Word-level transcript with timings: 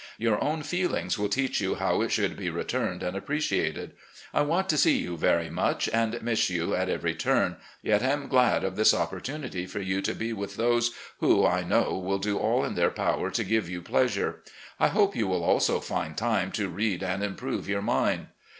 Your 0.17 0.43
own 0.43 0.63
feelings 0.63 1.19
will 1.19 1.29
teach 1.29 1.61
you 1.61 1.75
how 1.75 2.01
it 2.01 2.11
should 2.11 2.35
be 2.35 2.49
returned 2.49 3.03
and 3.03 3.15
appreciated. 3.15 3.91
I 4.33 4.41
want 4.41 4.67
to 4.69 4.77
see 4.79 4.97
you 4.97 5.15
very 5.15 5.51
much, 5.51 5.87
and 5.89 6.19
miss 6.23 6.49
you 6.49 6.73
at 6.73 6.89
every 6.89 7.13
turn, 7.13 7.57
yet 7.83 8.01
am 8.01 8.27
glad 8.27 8.63
of 8.63 8.75
this 8.77 8.95
opportunity 8.95 9.67
for 9.67 9.79
you 9.79 10.01
to 10.01 10.15
be 10.15 10.33
with 10.33 10.55
those 10.55 10.89
who, 11.19 11.45
I 11.45 11.61
know, 11.63 11.99
will 11.99 12.17
do 12.17 12.39
all 12.39 12.65
in 12.65 12.73
their 12.73 12.89
power 12.89 13.29
to 13.29 13.43
give 13.43 13.69
you 13.69 13.83
pleasure. 13.83 14.41
I 14.79 14.87
hope 14.87 15.15
you 15.15 15.27
will 15.27 15.43
also 15.43 15.79
find 15.79 16.17
time 16.17 16.51
to 16.53 16.67
read 16.67 17.03
and 17.03 17.23
improve 17.23 17.69
your 17.69 17.83
mind. 17.83 18.29